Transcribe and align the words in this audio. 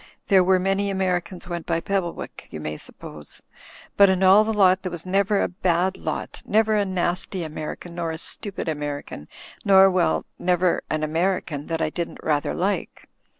There 0.29 0.43
were 0.43 0.57
many 0.57 0.89
Americans 0.89 1.47
went 1.47 1.67
by 1.67 1.79
Pebblewick, 1.79 2.47
you 2.49 2.59
may 2.59 2.77
suppose. 2.77 3.43
But 3.97 4.09
in 4.09 4.23
all 4.23 4.43
the 4.43 4.51
lot 4.51 4.81
there 4.81 4.91
was 4.91 5.05
never 5.05 5.39
a 5.43 5.47
bad 5.47 5.95
lot; 5.95 6.41
never 6.43 6.75
a 6.75 6.85
nasty 6.85 7.43
American, 7.43 7.93
nor 7.93 8.09
a 8.09 8.17
stupid 8.17 8.67
American— 8.67 9.27
nor, 9.63 9.91
well, 9.91 10.25
never 10.39 10.81
an 10.89 11.03
American 11.03 11.67
that 11.67 11.83
I 11.83 11.91
didn't 11.91 12.17
rather 12.23 12.55
like." 12.55 13.09